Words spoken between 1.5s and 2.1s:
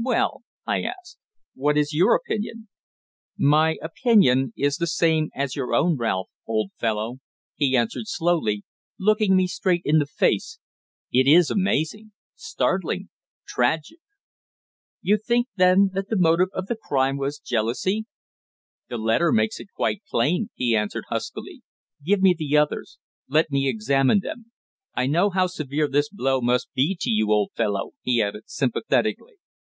"What is